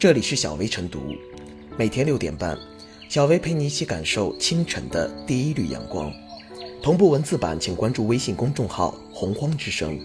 [0.00, 1.14] 这里是小薇晨读，
[1.76, 2.58] 每天六点半，
[3.10, 6.10] 小薇陪你一起感受清晨的第一缕阳光。
[6.82, 10.00] 同步文字版，请关注微信公众号“洪荒之声”。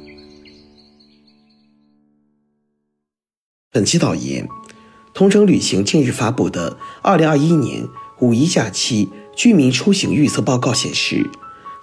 [3.71, 4.45] 本期导言：
[5.13, 6.71] 同程旅行近日发布的
[7.01, 7.87] 《二零二一年
[8.19, 11.25] 五一假期居民出行预测报告》显示，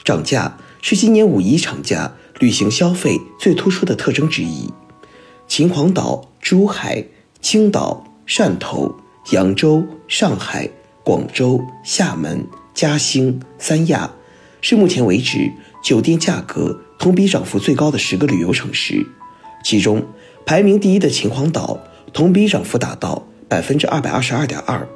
[0.05, 4.71] 涨价是今年五一长假旅行消费最突出的特征之一。
[5.49, 7.07] 秦皇岛、珠海。
[7.43, 8.95] 青岛、汕头、
[9.33, 10.71] 扬州、上海、
[11.05, 14.09] 广州、厦门、嘉兴、三亚，
[14.61, 15.51] 是目前为止
[15.83, 19.05] 酒店价格同比涨幅最高的十个旅游城市。
[19.65, 20.07] 其中，
[20.47, 21.81] 排名第一的秦皇岛
[22.13, 24.89] 同比涨幅达到百分之二百二十二点二。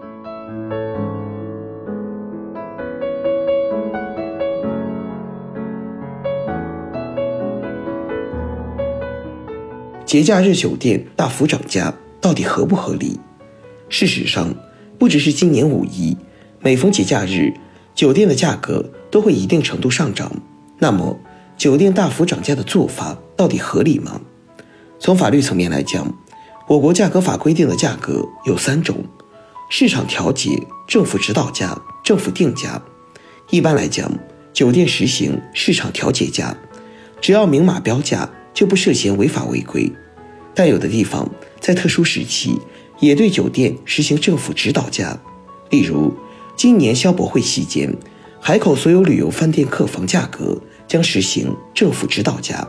[10.07, 11.93] 节假日酒店大幅涨价。
[12.27, 13.21] 到底合不合理？
[13.89, 14.53] 事实上，
[14.99, 16.17] 不只是今年五一，
[16.59, 17.55] 每逢节假日，
[17.95, 20.33] 酒店的价格都会一定程度上涨。
[20.81, 21.17] 那么，
[21.57, 24.21] 酒店大幅涨价的做法到底合理吗？
[24.99, 26.13] 从法律层面来讲，
[26.67, 29.05] 我国价格法规定的价格有三种：
[29.71, 32.83] 市场调节、政府指导价、政府定价。
[33.51, 34.11] 一般来讲，
[34.53, 36.57] 酒店实行市场调节价，
[37.21, 39.93] 只要明码标价，就不涉嫌违法违规。
[40.57, 42.59] 但有的地方在特殊时期
[43.01, 45.21] 也对酒店实行政府指导价，
[45.71, 46.15] 例如
[46.57, 47.95] 今年消博会期间，
[48.41, 52.69] 海口所有旅游饭店客房价格将实行政府指导价。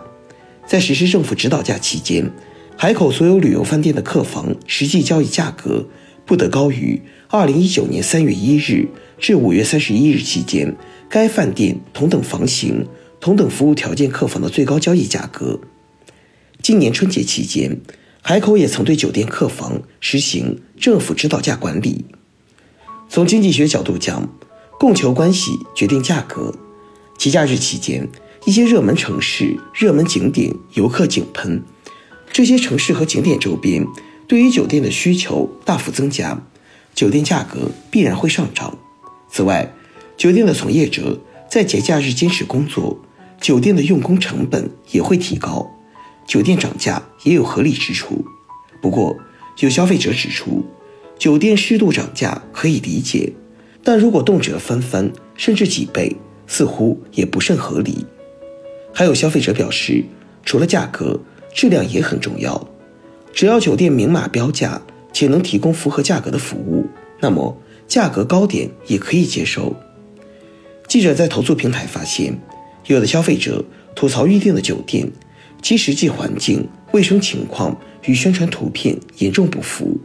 [0.65, 2.29] 在实施政府指导价期间，
[2.75, 5.87] 海口所有旅游饭店的客房实际交易价格
[6.25, 10.75] 不得高于2019年3月1日至5月31日期间
[11.09, 12.85] 该饭店同等房型、
[13.21, 15.59] 同等服务条件客房的最高交易价格。
[16.61, 17.79] 今年春节期间，
[18.29, 22.03] 海口也曾对酒店客房实行政府指导价管理。
[23.07, 24.27] 从经济学角度讲，
[24.77, 26.53] 供求关系决定价格。
[27.17, 28.05] 节假日期间，
[28.45, 31.63] 一些热门城市、热门景点游客井喷，
[32.29, 33.87] 这些城市和景点周边
[34.27, 36.37] 对于酒店的需求大幅增加，
[36.93, 38.77] 酒店价格必然会上涨。
[39.31, 39.73] 此外，
[40.17, 41.17] 酒店的从业者
[41.49, 42.99] 在节假日坚持工作，
[43.39, 45.71] 酒店的用工成本也会提高。
[46.27, 48.23] 酒店涨价也有合理之处，
[48.81, 49.17] 不过
[49.59, 50.65] 有消费者指出，
[51.17, 53.31] 酒店适度涨价可以理解，
[53.81, 56.13] 但如果动辄翻番甚至几倍，
[56.45, 58.05] 似乎也不甚合理。
[58.93, 60.03] 还有消费者表示，
[60.43, 61.17] 除了价格，
[61.53, 62.67] 质量也很重要。
[63.31, 64.81] 只要酒店明码标价
[65.13, 66.85] 且能提供符合价格的服务，
[67.21, 69.73] 那么价格高点也可以接受。
[70.87, 72.37] 记者在投诉平台发现，
[72.87, 73.63] 有的消费者
[73.95, 75.09] 吐槽预订的酒店。
[75.67, 79.99] 其实际环境、卫生情况与宣传图片严重不符。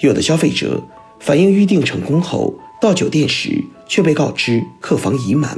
[0.00, 0.84] 有的消费者
[1.18, 5.56] 反映预订成功后，到酒店时却被告知客房已满。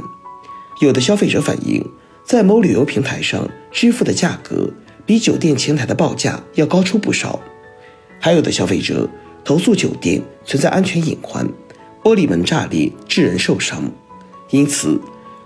[0.79, 1.85] 有的消费者反映，
[2.25, 4.71] 在某旅游平台上支付的价格
[5.05, 7.37] 比酒店前台的报价要高出不少。
[8.21, 9.09] 还有的消费者
[9.43, 11.45] 投诉酒店存在安全隐患，
[12.01, 13.91] 玻璃门炸裂致人受伤。
[14.51, 14.97] 因此，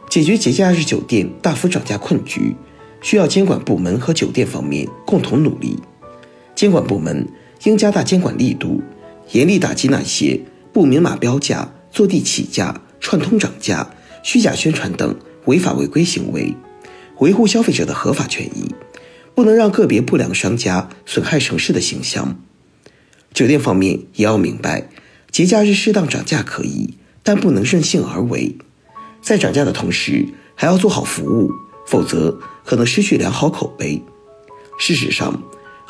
[0.07, 2.55] 解决节假日酒店大幅涨价困局。
[3.01, 5.77] 需要监管部门和酒店方面共同努力。
[6.55, 7.27] 监管部门
[7.63, 8.81] 应加大监管力度，
[9.31, 10.41] 严厉打击那些
[10.73, 13.89] 不明码标价、坐地起价、串通涨价、
[14.23, 15.15] 虚假宣传等
[15.45, 16.53] 违法违规行为，
[17.19, 18.75] 维护消费者的合法权益，
[19.33, 22.39] 不能让个别不良商家损害城市的形象。
[23.33, 24.89] 酒店方面也要明白，
[25.31, 28.57] 节假日适当涨价可以，但不能任性而为。
[29.21, 31.51] 在涨价的同时，还要做好服务。
[31.89, 33.99] 否则可能失去良好口碑。
[34.77, 35.41] 事实上，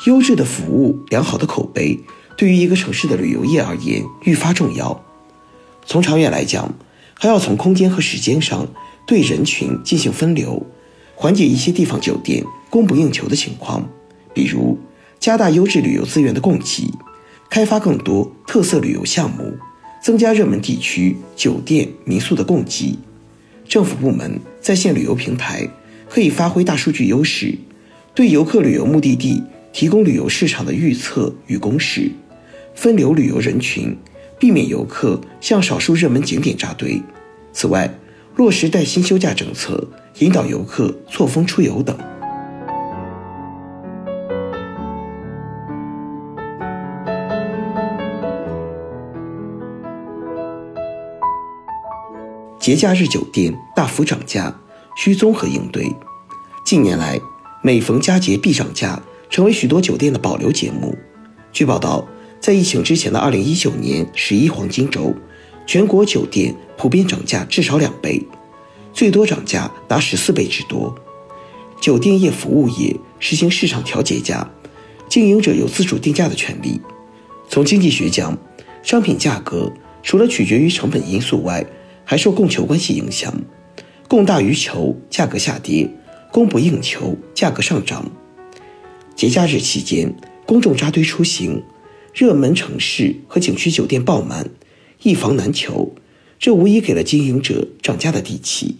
[0.06, 2.00] 优质的服务、良好的口碑
[2.38, 5.04] 对于一个城市的旅游业而言愈发重要。
[5.84, 6.72] 从长远来讲，
[7.12, 8.66] 还要从空间和时间上
[9.06, 10.66] 对人群进行分流，
[11.14, 13.86] 缓解一些地方酒店供不应求的情况。
[14.32, 14.78] 比如，
[15.18, 16.90] 加大优质旅游资源的供给，
[17.50, 19.52] 开发更多特色旅游项目，
[20.02, 22.98] 增加热门地区酒店民宿的供给。
[23.68, 25.68] 政府部门在线旅游平台。
[26.10, 27.56] 可以发挥大数据优势，
[28.14, 29.40] 对游客旅游目的地
[29.72, 32.10] 提供旅游市场的预测与公示，
[32.74, 33.96] 分流旅游人群，
[34.36, 37.00] 避免游客向少数热门景点扎堆。
[37.52, 37.88] 此外，
[38.34, 39.86] 落实带薪休假政策，
[40.18, 41.96] 引导游客错峰出游等。
[52.58, 54.52] 节假日酒店大幅涨价。
[55.02, 55.90] 需综合应对。
[56.62, 57.18] 近年来，
[57.62, 60.94] 每逢佳节必涨价，成为许多酒店的保留节目。
[61.54, 62.06] 据报道，
[62.38, 65.14] 在疫情之前的二零一九年十一黄金周，
[65.66, 68.22] 全国酒店普遍涨价至少两倍，
[68.92, 70.94] 最多涨价达十四倍之多。
[71.80, 74.50] 酒店业服务业实行市场调节价，
[75.08, 76.78] 经营者有自主定价的权利。
[77.48, 78.36] 从经济学讲，
[78.82, 81.64] 商品价格除了取决于成本因素外，
[82.04, 83.32] 还受供求关系影响，
[84.10, 85.88] 供大于求，价格下跌；
[86.32, 88.10] 供不应求，价格上涨。
[89.14, 90.12] 节假日期间，
[90.44, 91.62] 公众扎堆出行，
[92.12, 94.50] 热门城市和景区酒店爆满，
[95.04, 95.94] 一房难求，
[96.40, 98.78] 这无疑给了经营者涨价的底气。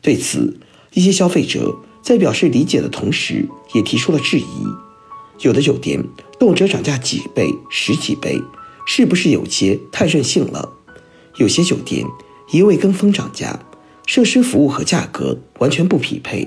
[0.00, 0.58] 对此，
[0.94, 3.46] 一些消费者在表示理解的同时，
[3.76, 4.44] 也提出了质疑：
[5.42, 6.02] 有的酒店
[6.40, 8.36] 动辄涨价几倍、十几倍，
[8.84, 10.72] 是不是有些太任性了？
[11.36, 12.04] 有些酒店
[12.50, 13.64] 一味跟风涨价，
[14.12, 16.46] 设施服务和价格完全不匹配，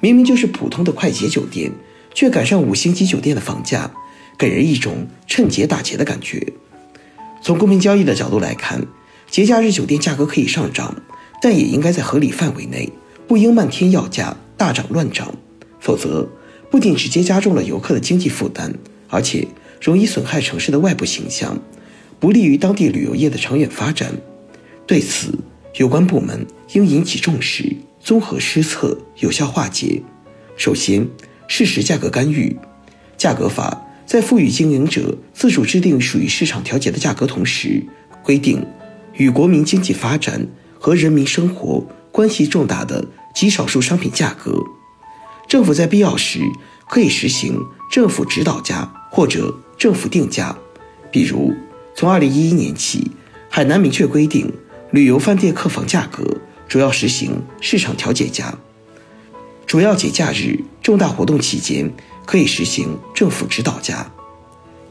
[0.00, 1.70] 明明就是普通的快捷酒店。
[2.14, 3.90] 却赶上五星级酒店的房价，
[4.38, 6.42] 给人一种趁节打劫的感觉。
[7.42, 8.86] 从公平交易的角度来看，
[9.30, 10.96] 节假日酒店价格可以上涨，
[11.42, 12.90] 但也应该在合理范围内，
[13.28, 15.34] 不应漫天要价、大涨乱涨。
[15.78, 16.26] 否则，
[16.70, 18.72] 不仅直接加重了游客的经济负担，
[19.10, 19.46] 而且
[19.82, 21.60] 容易损害城市的外部形象，
[22.18, 24.14] 不利于当地旅游业的长远发展。
[24.86, 25.36] 对此，
[25.76, 30.00] 有关部门应引起重视，综合施策，有效化解。
[30.56, 31.08] 首先，
[31.48, 32.56] 适时价格干预，
[33.16, 37.82] 价格法在赋予经营者自主制定属于市场调节的价格同时，
[38.22, 38.64] 规定
[39.14, 40.46] 与国民经济发展
[40.78, 43.04] 和人民生活关系重大的
[43.34, 44.56] 极少数商品价格，
[45.48, 46.38] 政府在必要时
[46.88, 47.60] 可以实行
[47.90, 50.56] 政府指导价或者政府定价。
[51.10, 51.52] 比如，
[51.96, 53.10] 从二零一一年起，
[53.48, 54.52] 海南明确规定
[54.94, 56.22] 旅游饭店客房价格
[56.68, 58.56] 主要实行市场调节价。
[59.66, 61.92] 主要节假日、重大活动期间，
[62.24, 64.08] 可以实行政府指导价。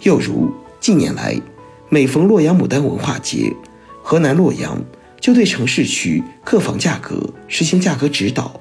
[0.01, 1.39] 又如近年来，
[1.87, 3.55] 每逢洛阳牡丹文化节，
[4.03, 4.83] 河南洛阳
[5.21, 8.59] 就对城市区客房价格实行价格指导，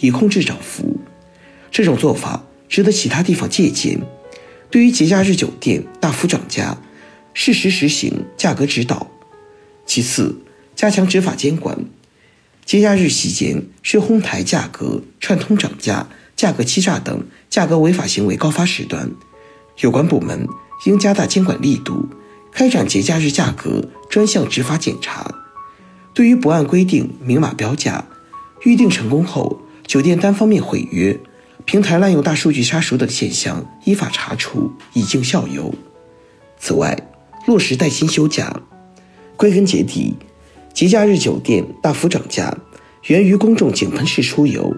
[0.00, 0.98] 以控制涨幅。
[1.70, 3.98] 这种做法值得其他地方借鉴。
[4.68, 6.76] 对于节假日酒店大幅涨价，
[7.32, 9.10] 适时实行价格指导。
[9.86, 10.36] 其次，
[10.82, 11.78] 加强执法监管。
[12.64, 19.08] 节假日期间是哄抬价格、串通涨价、价格欺诈等价格违法行为高发时段，
[19.78, 20.44] 有关部门
[20.86, 22.08] 应加大监管力度，
[22.50, 25.32] 开展节假日价格专项执法检查。
[26.12, 28.04] 对于不按规定明码标价、
[28.64, 31.16] 预订成功后酒店单方面毁约、
[31.64, 35.72] 平台滥用大数据杀熟等现象，依法查处，以儆效尤。
[36.58, 36.98] 此外，
[37.46, 38.60] 落实带薪休假。
[39.36, 40.16] 归根结底。
[40.72, 42.56] 节假日酒店大幅涨价，
[43.06, 44.74] 源于公众井喷式出游，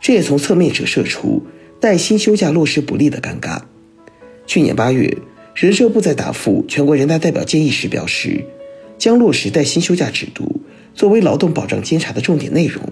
[0.00, 1.42] 这也从侧面折射出
[1.80, 3.60] 带薪休假落实不力的尴尬。
[4.46, 5.16] 去年八月，
[5.54, 8.44] 人社部在答复全国人大代表建议时表示，
[8.98, 10.60] 将落实带薪休假制度
[10.94, 12.82] 作为劳动保障监察的重点内容，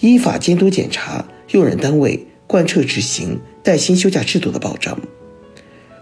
[0.00, 4.98] 依法监督检查用人单位贯彻执行带薪休假制度的保障。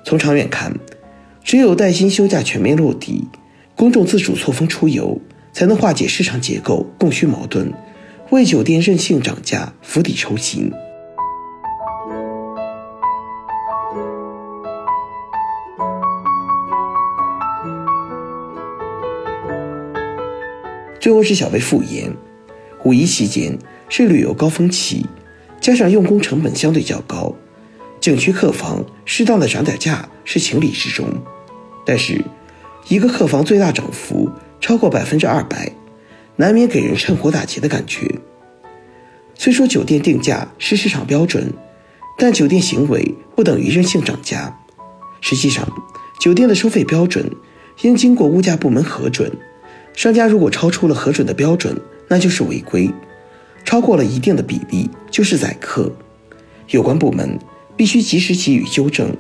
[0.04, 0.72] 从长远看，
[1.42, 3.24] 只有带薪休假全面落地。
[3.76, 5.20] 公众自主错峰出游，
[5.52, 7.72] 才能化解市场结构供需矛盾，
[8.30, 10.70] 为酒店任性涨价釜底抽薪。
[21.00, 22.14] 最后是小贝复言，
[22.84, 25.04] 五一期间是旅游高峰期，
[25.60, 27.34] 加上用工成本相对较高，
[28.00, 31.06] 景区客房适当的涨点价是情理之中，
[31.84, 32.24] 但是。
[32.88, 35.72] 一个客房最大涨幅超过百分之二百，
[36.36, 38.20] 难免给人趁火打劫的感觉。
[39.34, 41.52] 虽说酒店定价是市场标准，
[42.18, 44.60] 但酒店行为不等于任性涨价。
[45.20, 45.66] 实际上，
[46.20, 47.30] 酒店的收费标准
[47.82, 49.32] 应经过物价部门核准，
[49.94, 52.92] 商家如果超出了核准的标准，那就是违规；
[53.64, 55.90] 超过了一定的比例，就是宰客。
[56.68, 57.38] 有关部门
[57.76, 59.16] 必须及时给予纠正，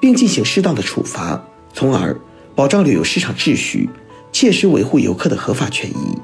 [0.00, 1.42] 并进行适当的处罚，
[1.72, 2.14] 从而。
[2.60, 3.88] 保障旅游市场秩序，
[4.30, 6.18] 切实维护游客的合法权益。